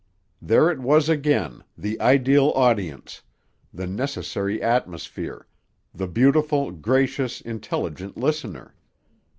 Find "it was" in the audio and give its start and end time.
0.71-1.09